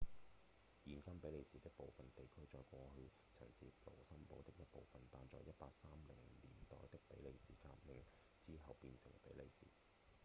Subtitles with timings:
[0.87, 5.83] 現今比利時的部分地區在過去曾是盧森堡的一部分但在1830
[6.41, 8.03] 年代的比利時革命
[8.39, 9.67] 之後變成比利時